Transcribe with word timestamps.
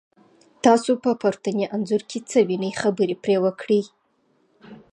تاسو 0.65 0.91
په 1.03 1.11
پورتني 1.21 1.65
انځور 1.75 2.03
کې 2.09 2.19
څه 2.29 2.39
وینی، 2.47 2.71
خبرې 2.81 3.15
پرې 3.23 3.35
وکړئ؟ 3.43 3.81